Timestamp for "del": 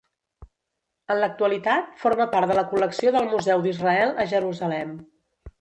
3.19-3.29